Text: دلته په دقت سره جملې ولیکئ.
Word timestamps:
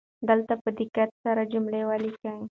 دلته 0.29 0.53
په 0.63 0.69
دقت 0.79 1.09
سره 1.23 1.41
جملې 1.51 1.81
ولیکئ. 1.89 2.35